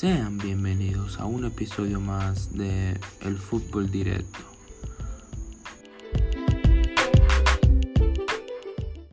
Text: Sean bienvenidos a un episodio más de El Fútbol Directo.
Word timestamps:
Sean 0.00 0.38
bienvenidos 0.38 1.20
a 1.20 1.26
un 1.26 1.44
episodio 1.44 2.00
más 2.00 2.56
de 2.56 2.98
El 3.20 3.36
Fútbol 3.36 3.90
Directo. 3.90 4.49